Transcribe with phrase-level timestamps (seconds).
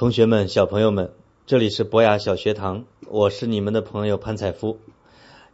[0.00, 1.10] 同学们、小朋友们，
[1.44, 4.78] 这里是博雅小学堂，我是你们的朋友潘采夫。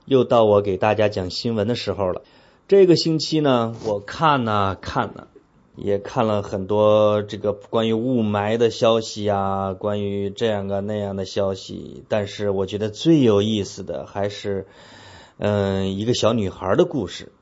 [0.04, 2.22] 又到我给大家讲新闻的时候了。
[2.68, 5.26] 这个星期呢，我看呐看呐，
[5.74, 12.04] 也看了很多这个关于雾霾的消息啊，关于这样个那样的消息。
[12.08, 14.68] 但是我觉得最有意思的还是，
[15.38, 17.32] 嗯，一个小女孩的故事。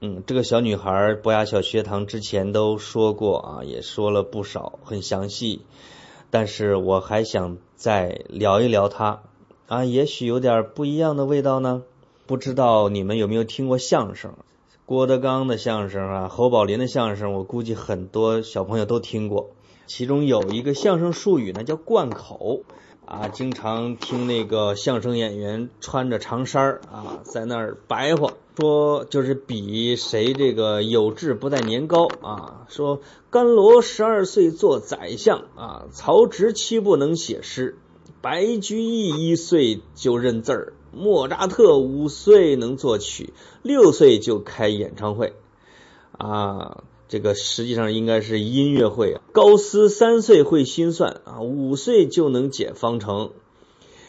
[0.00, 5.60] 嗯，这个小女孩，博雅小学堂之前都说过啊，也说了不少，很详细。
[6.34, 9.22] 但是我还想再聊一聊她
[9.68, 11.84] 啊，也许有点不一样的味道呢。
[12.26, 14.32] 不知道你们有没有听过相声？
[14.84, 19.50] 郭德纲的相声啊，侯宝林的相声，我估计很多小朋友都听过。
[19.86, 22.62] 其中有一个相声术语呢，叫贯口
[23.06, 32.66] 啊，经常听那个相声演员穿着长衫啊，在那儿白话，说就是比谁这个有志不在年高啊。
[32.68, 37.76] 说甘罗十二岁做宰相啊，曹植七不能写诗，
[38.20, 40.72] 白居易一岁就认字儿。
[40.96, 43.32] 莫扎特五岁能作曲，
[43.62, 45.32] 六岁就开演唱会
[46.16, 46.84] 啊！
[47.08, 49.20] 这个实际上应该是音乐会啊。
[49.32, 53.32] 高斯三岁会心算啊，五岁就能解方程，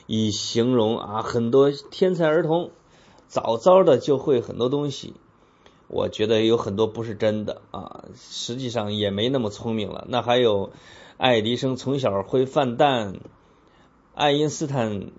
[0.06, 2.70] 以形容啊很多天才儿童
[3.28, 5.14] 早早的就会很多东西。
[5.88, 10.06] 我觉得有很多不是真的啊，实际上也没那么聪明了。
[10.10, 10.72] 那还有
[11.18, 13.20] 爱迪生从小会放蛋，
[14.14, 15.12] 爱因斯坦。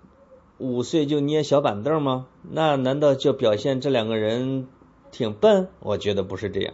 [0.59, 2.25] 五岁就捏小板凳吗？
[2.41, 4.67] 那难道就表现这两个人
[5.11, 5.69] 挺笨？
[5.81, 6.73] 我觉得不是这样。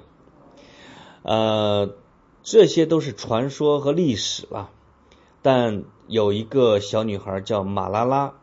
[1.24, 1.94] 呃，
[2.44, 4.70] 这些都是传说和历史了。
[5.42, 8.36] 但有一个小女孩叫马拉拉，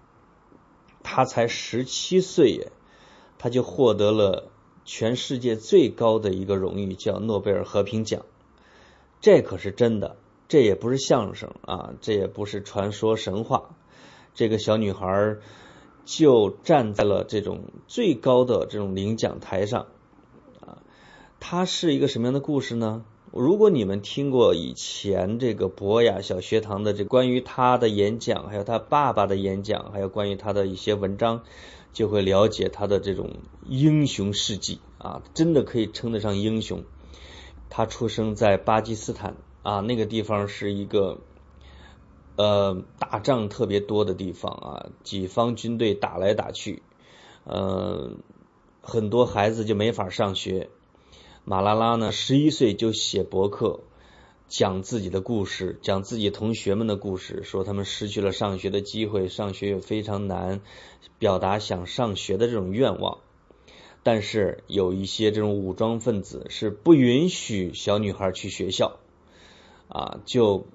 [1.02, 2.70] 她才十七岁耶，
[3.42, 4.50] 她就获得了
[4.84, 8.26] 全世界最高的一个荣誉，叫诺贝尔和平奖。
[9.22, 13.70] 这可是真的，这也不是相声啊，这也不是传说神话。
[14.34, 15.38] 这个小女孩
[16.04, 19.86] 就站在了这种最高的这种领奖台上
[20.60, 20.82] 啊，
[21.40, 23.06] 她是一个什么样的故事呢？
[23.32, 31.44] 如果你们听过以前这个博雅小学堂的这关于她的演讲，还有她爸爸的演讲，还有关于她的一些文章，
[31.92, 33.36] 就会了解他的这种
[33.66, 36.84] 英雄事迹啊，真的可以称得上英雄。
[37.68, 41.18] 他出生在巴基斯坦啊，那个地方是一个。
[42.36, 46.82] 呃，打仗特别多的地方啊，几方军队打来打去，
[47.44, 48.12] 呃，
[48.80, 50.70] 很多孩子就没法上学。
[51.44, 53.80] 马拉拉呢，十一岁就写博客，
[54.50, 60.60] 讲自己的故事，讲自己同学们的故事，说他们失去了上学的机会，上学也非常难，
[61.18, 63.20] 表达想上学的这种愿望。
[64.02, 68.98] 但是有一些这种武装分子是不允许小女孩去学校
[69.88, 70.66] 啊，就。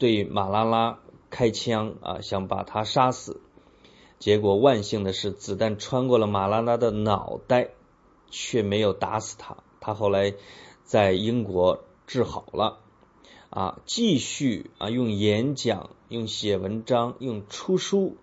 [0.00, 3.40] 对马拉拉开枪啊，想把他杀死。
[4.20, 7.70] 结果万幸的是，子弹穿过了马拉拉的脑袋，
[8.30, 9.56] 却没有打死他。
[9.80, 10.34] 他后来
[10.84, 12.78] 在英国治好了
[13.50, 18.16] 啊，继续啊用演讲、用写文章、用出书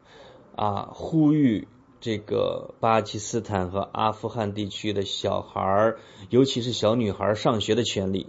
[0.55, 1.67] 啊，呼吁
[1.99, 5.99] 这个巴基斯坦和阿富汗地区的小孩儿
[6.29, 8.27] 尤其是小女孩上学的权利。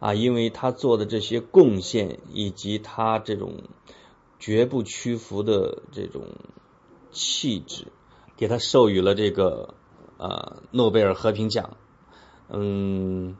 [0.00, 3.64] 啊，因为他做的这些贡献，以及他这种
[4.38, 6.36] 绝不屈服的这种
[7.10, 7.88] 气质，
[8.36, 9.74] 给他授予了这个
[10.16, 11.76] 啊诺贝尔和平奖。
[12.48, 13.36] 嗯，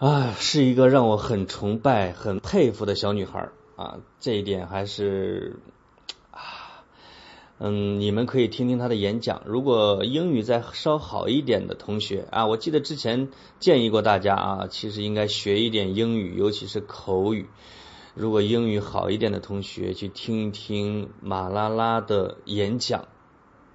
[0.00, 5.60] 啊，是一个让我很崇拜、很佩服的小女孩啊，这一点还是
[6.30, 6.40] 啊。
[7.58, 9.42] 嗯，你们可以听听他的演讲。
[9.44, 13.28] 如果英语再稍好一点的同学啊，我记得之前
[13.58, 17.50] 建议过大家啊，其实应该学一点英语，尤其是口语。
[18.14, 23.06] 如果英语好一点的同学去听一听马拉拉的演讲，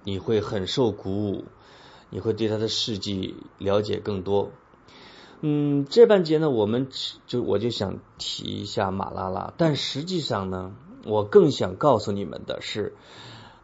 [0.02, 1.44] 你会很受鼓舞，
[2.10, 4.50] 你会对他的事迹了解更多。
[5.48, 6.88] 嗯，这半节呢，我们
[7.28, 12.96] 就我就想提一下马拉拉，但实际上呢，我更想告诉你们的是。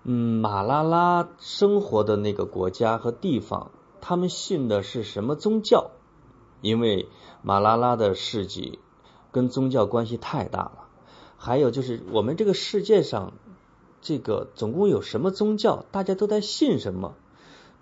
[0.04, 5.90] 嗯，马拉拉生活的那个国家和地方，他们信的是什么宗教？
[6.60, 7.08] 因为
[7.42, 8.78] 马拉拉的事迹
[9.32, 10.84] 跟宗教关系太大了。
[11.36, 13.32] 还有就是，我们这个世界上，
[14.00, 15.84] 这个总共有什么宗教？
[15.90, 17.16] 大家都在信什么？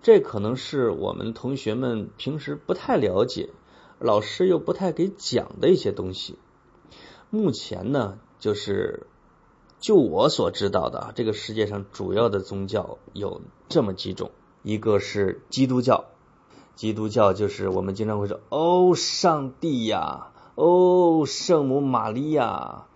[0.03, 3.50] 这可能是我们同学们平时不太了解，
[4.00, 6.37] 老师又不太给讲的一些东西。
[7.31, 9.06] 目前呢，就是。
[9.82, 14.31] 就我所知道的，这个世界上主要的宗教有这么几种，
[14.62, 16.05] 一个是基督教，
[16.75, 22.88] 基督教就是我们经常会说，哦，上帝呀，哦，圣母玛利亚，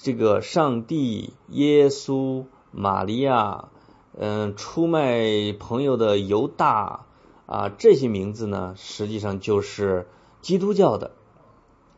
[0.00, 3.68] 这个上帝、耶稣、玛利亚，
[4.16, 7.04] 嗯，出卖朋友的犹大
[7.46, 10.06] 啊，这些名字呢，实际上就是
[10.40, 11.12] 基督教的。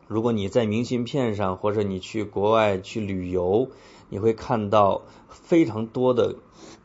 [0.07, 3.69] 如果你在明信片上，或者你去国外去旅游，
[4.09, 6.35] 你会看到非常多的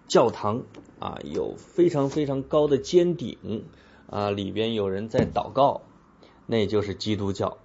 [0.08, 0.62] 教堂
[0.98, 3.64] 啊，有非常非常高的尖顶
[4.10, 5.82] 啊，里边有人在祷告，
[6.46, 7.58] 那就是基督教。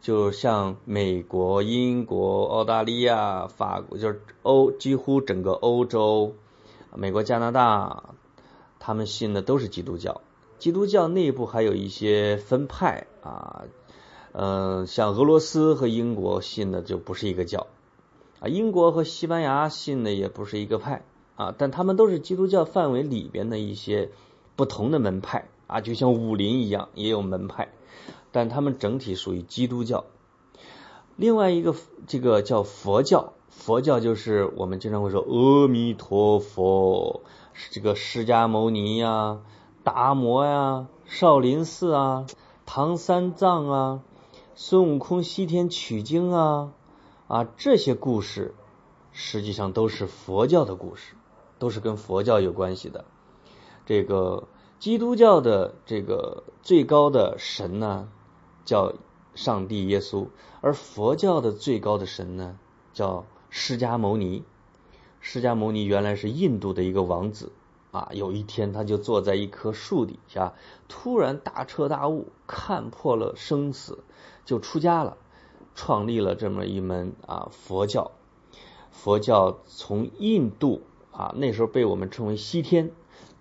[0.00, 6.34] 就像美国、英国、澳大利亚、法国，就是欧几乎整个欧洲、
[6.94, 8.14] 美国、加拿大，
[8.84, 10.20] 他们信的都是基督教。
[10.58, 13.64] 基督教内部还有一些分派啊。
[14.32, 17.68] 嗯，像俄罗斯和英国信的就不是一个教
[18.40, 21.02] 啊，英国和西班牙信的也不是一个派
[21.36, 24.10] 啊，但他们都是基督教范围里边的一些
[24.56, 27.68] 不同的门派啊，就像武林一样也有门派，
[28.32, 30.04] 但他们整体属于基督教。
[31.16, 31.74] 另外一个
[32.06, 37.22] 这个叫佛教，佛教就是我们经常会说阿弥陀佛，
[37.70, 39.40] 这个释迦牟尼呀、
[39.82, 42.26] 达摩呀、少林寺啊、
[42.66, 44.02] 唐三藏啊。
[44.56, 46.72] 孙悟空西天取经啊
[47.26, 48.54] 啊，这些故事
[49.10, 51.14] 实际上都是佛教的故事，
[51.58, 53.04] 都是跟佛教有关系的。
[53.84, 54.46] 这个
[54.78, 58.08] 基督教的这个最高的神呢，
[58.64, 58.92] 叫
[59.34, 60.28] 上帝耶稣，
[60.60, 62.58] 而佛教的最高的神呢，
[62.92, 64.44] 叫释迦牟尼。
[65.20, 67.52] 释迦牟尼原来是印度的一个王子。
[67.90, 70.54] 啊，有一天他就坐在一棵树底下，
[70.88, 74.02] 突然大彻大悟，看破了生死，
[74.44, 75.16] 就出家了，
[75.76, 78.10] 创立了这么一门啊佛教。
[78.90, 80.82] 佛教从印度
[81.12, 82.90] 啊那时候被我们称为西天，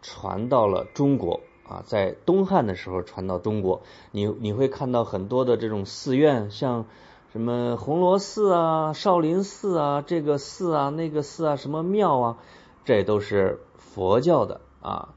[0.03, 3.81] 传到了中国啊，在东汉的时候传到中国。
[4.11, 6.85] 你你会看到很多的这种寺院，像
[7.31, 12.37] 什么红螺寺啊、少林寺啊、这个寺啊、那个寺啊、什么庙啊，
[12.85, 13.59] 这都是。
[13.93, 15.13] 佛教的啊，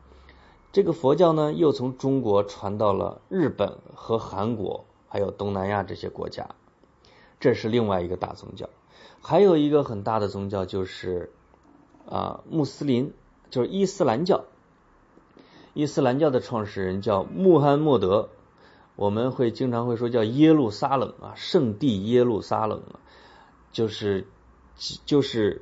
[0.71, 6.51] 这个佛教呢，又从中国传到了日本和韩国，还有东南亚这些国家，
[7.41, 8.69] 这是另外一个大宗教。
[9.23, 11.33] 还有一个很大的宗教就是
[12.07, 13.15] 啊，穆斯林，
[13.49, 14.45] 就是伊斯兰教。
[15.77, 18.31] 伊斯兰教的创始人叫穆罕默德，
[18.97, 22.97] 我们会经常会说叫耶路撒冷啊，圣地耶路撒冷啊，
[23.73, 24.27] 就是
[25.05, 25.61] 就是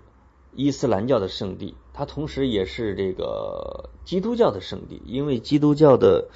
[0.53, 1.75] 伊斯兰教的圣地。
[1.93, 6.29] 它同时也是这个基督教的圣地，因为基督教的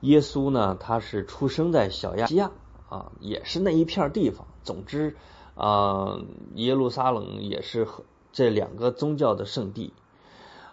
[0.00, 2.50] 耶稣呢，他是出生在小亚细亚
[2.88, 4.48] 啊，也是那一片地方。
[4.64, 5.14] 总之
[5.54, 6.18] 啊，
[6.56, 7.86] 耶路撒冷也是
[8.32, 9.92] 这两个宗教的圣地。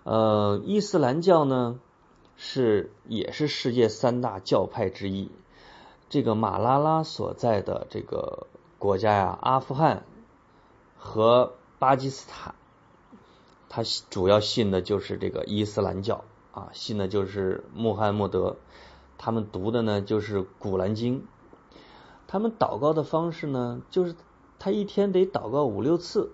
[0.04, 1.80] 呃，伊斯兰教呢
[2.44, 5.30] 是也是世界三大教派之一。
[6.10, 8.48] 这个马拉拉所在的这个
[8.80, 10.04] 国家呀，阿富汗
[10.98, 12.56] 和巴基斯坦。
[13.70, 18.58] 他主要信的就是这个伊斯兰教啊，信的就是穆罕默德，
[19.20, 21.28] 他们读的呢就是古兰经，
[22.28, 24.16] 他们祷告的方式呢就是
[24.58, 26.32] 他一天得祷告五六次，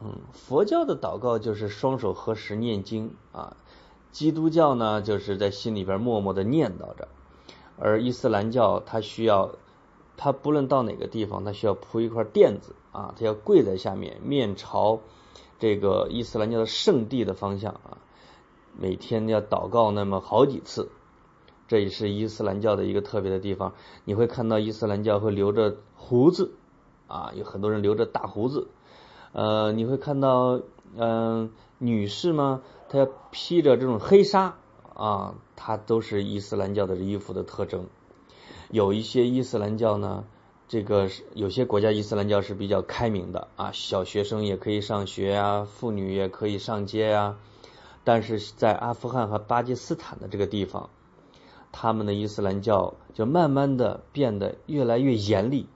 [0.00, 3.56] 嗯，佛教的祷告就是双手合十念经啊，
[4.12, 7.08] 基督教呢就是在心里边默默的念叨着，
[7.78, 9.56] 而伊斯兰教他需要
[10.16, 15.00] 他不论到哪个地方，他需要铺一块垫子啊，他要跪在下面，面朝。
[15.58, 17.98] 这个伊斯兰教的圣地的方向啊，
[18.78, 20.88] 每天要祷告那么好几次，
[21.68, 23.74] 这也是伊斯兰教的一个特别的地方。
[24.06, 26.52] 你会看到伊斯兰教会留着胡子
[27.08, 28.68] 啊，有很多人留着大胡子。
[29.32, 30.62] 呃，你会看到
[30.96, 34.58] 嗯，女士嘛，他披着这种黑纱
[34.94, 37.86] 啊，它都是伊斯兰教的衣服的特征。
[38.68, 40.24] 有一些伊斯兰教呢。
[40.72, 47.38] 这个是有些国家伊斯兰教是比较开明的啊，小学生也可以上学啊，妇女也可以上街啊。
[48.04, 50.88] 但是在阿富汗和巴基斯坦的这个地方，
[51.72, 55.66] 他们的伊斯兰教就慢慢的变得越来越严厉，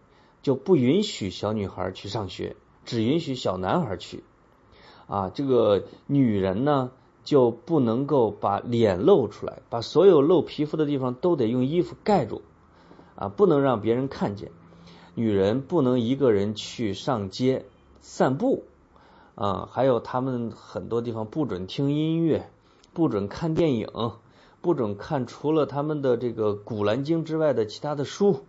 [0.42, 2.54] 就不允许小女孩去上学，
[2.84, 4.22] 只允许小男孩去。
[5.08, 6.92] 啊，这个女人呢
[7.24, 12.42] 就不能够把脸露出来，把所有露皮肤的地方都得用衣服盖住，
[13.16, 14.52] 啊，不能让别人看见。
[15.14, 17.64] 女人不能一个人去上街
[18.00, 18.64] 散步
[19.34, 22.50] 啊，还有他们很多地方不准听音乐，
[22.92, 23.88] 不准看电影，
[24.60, 28.44] 不准看除了他们的这个《古兰经》之外的其他的书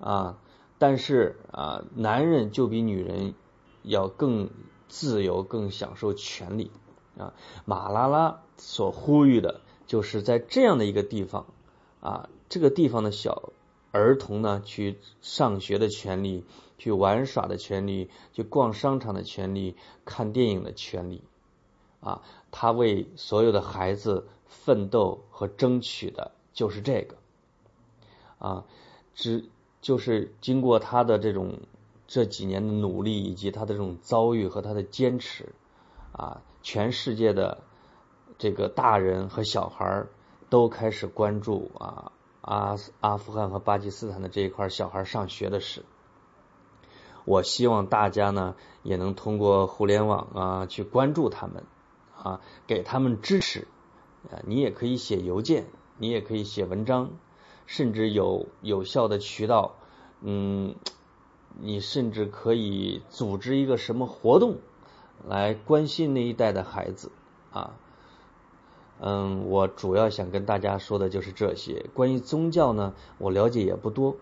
[0.00, 0.38] 啊。
[0.78, 3.34] 但是啊，男人就比女人
[3.82, 4.50] 要更
[4.88, 6.70] 自由，更享受权利
[7.18, 7.34] 啊。
[7.64, 11.46] 马拉拉所呼吁的就是在这样的一个地方
[12.00, 13.52] 啊，这个地方的小。
[13.92, 16.44] 儿童呢去上学的权利、
[16.76, 21.22] 去玩耍的权利、去逛商场的权利、看电影的权利
[22.00, 22.20] 啊，
[22.50, 27.16] 他为所有的孩子奋斗和争取的就是这个
[28.38, 28.64] 啊，
[29.14, 29.48] 只
[29.80, 31.60] 就是经过他的这种
[32.06, 35.54] 这几年的努力以及他的这种遭遇和他的坚持
[36.16, 37.62] 啊，全世界的
[38.38, 40.06] 这个大人和小孩
[40.48, 42.12] 都开始关注啊。
[42.40, 45.84] 阿阿富汗和巴基斯坦的这一块小孩上学的事，
[47.24, 48.54] 我希望大家呢
[48.84, 51.64] 也能通过互联网啊去关注他们
[52.16, 53.66] 啊，给他们支持
[54.30, 54.38] 啊。
[54.46, 55.66] 你也可以写邮件，
[55.98, 57.10] 你也可以写文章，
[57.66, 59.74] 甚至有有效的渠道，
[60.20, 60.76] 嗯，
[61.58, 64.58] 你甚至可以组织一个什么活动
[65.26, 67.10] 来关心那一代的孩子
[67.52, 67.74] 啊。
[69.00, 71.86] 嗯，我主要想跟大家说的就是这些。
[71.94, 74.16] 关于宗教呢，我了解也不多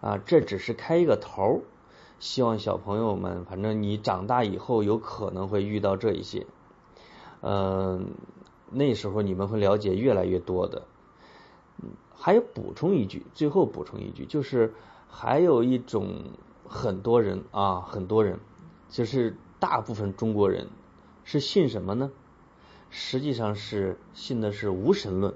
[0.00, 1.60] 啊，这只是开一个头儿。
[2.18, 6.46] 希望小朋友们，反正你长大以后有可能会遇到这一些，
[7.40, 8.10] 嗯，
[8.70, 10.82] 那时候你们会了解越来越多的。
[11.82, 14.74] 嗯还有补充一句，最后补充一句，就是
[15.08, 16.24] 还有一种
[16.68, 18.38] 很多人啊，很多人，
[18.90, 20.66] 就是大部分中国人
[21.22, 22.10] 是信什么呢？
[22.88, 25.34] 实际上是信的是无神论，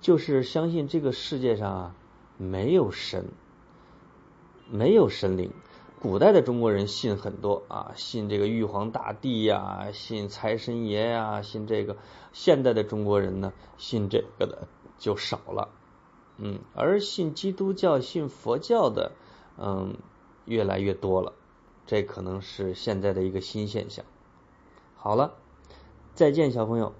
[0.00, 1.94] 就是相信这个世界上啊
[2.36, 3.28] 没有神，
[4.68, 5.52] 没有神灵。
[6.00, 11.98] 古代的中国人信很多啊，信这个玉皇大帝呀，信财神爷呀，信这个。
[12.32, 15.68] 现代的中国人呢，信这个的就少了，
[16.38, 19.12] 嗯，而信基督教、信佛教的，
[19.58, 19.96] 嗯，
[20.44, 21.34] 越来越多了。
[21.90, 24.04] 这可能是现在的一个新现象。
[24.94, 25.34] 好了。
[26.14, 26.94] 再见，小朋友。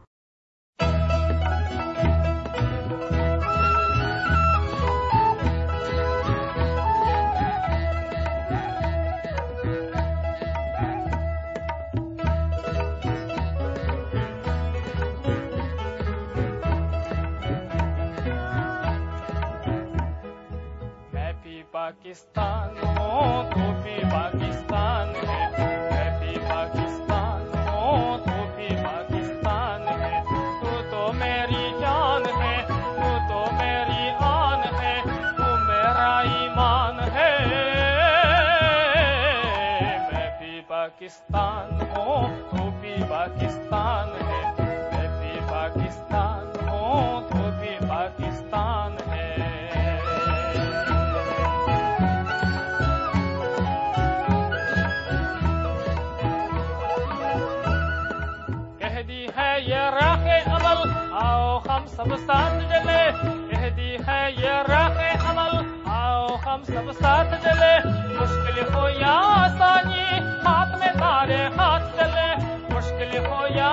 [62.00, 63.00] सब साथ चले
[63.48, 65.56] कहती है ये राह अमल।
[65.92, 67.72] आओ हम सब साथ चले
[68.14, 70.06] मुश्किल हो या आसानी,
[70.46, 72.28] हाथ में तारे हाथ चले
[72.74, 73.68] मुश्किल हो या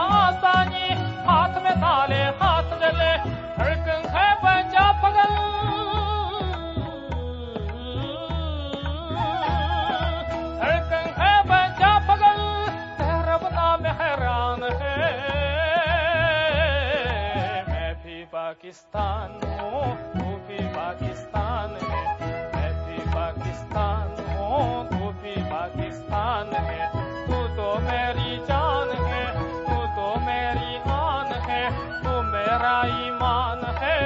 [18.67, 19.83] पाकिस्तान हूँ
[20.13, 22.01] तू भी पाकिस्तान है।
[22.53, 26.81] मैं भी पाकिस्तान हूँ तू भी पाकिस्तान है।
[27.27, 29.23] तू तो मेरी जान है,
[29.63, 31.63] तू तो मेरी आन है,
[32.03, 32.75] तू मेरा
[33.07, 33.99] ईमान है।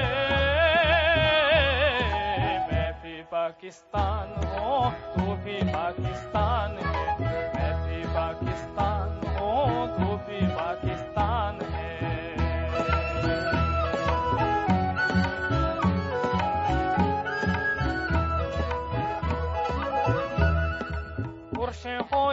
[2.70, 4.82] मैं भी पाकिस्तान हूँ,
[5.16, 6.51] तू भी पाकिस्तान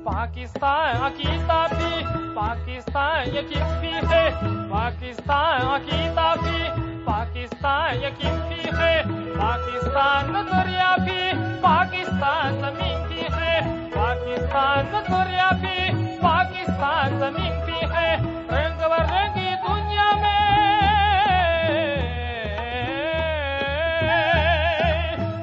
[0.05, 2.03] पाकिस्तान अकीदा भी,
[2.35, 4.31] पाकिस्तान यकीन भी है।
[4.69, 6.69] पाकिस्तान अकीदा भी,
[7.05, 9.03] पाकिस्तान यकीन भी है।
[9.37, 13.80] पाकिस्तान दरिया भी, पाकिस्तान ज़मीन भी है।
[14.11, 15.77] पाकिस्तान दरिया भी,
[16.19, 18.09] पाकिस्तान ज़मीन भी है।
[18.51, 20.47] रंग बरंगी दुनिया में।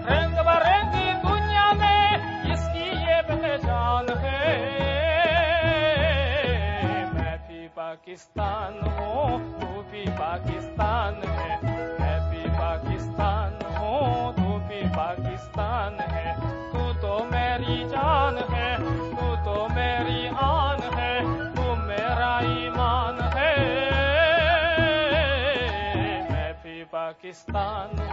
[0.09, 4.43] रंग बरंगी दुनिया में इसकी ये पहचान है।
[7.13, 11.49] मैं भी पाकिस्तान हूँ, तू भी पाकिस्तान है।
[11.99, 15.96] मैं भी पाकिस्तान हूँ, तू भी पाकिस्तान
[27.47, 28.06] Pakistan.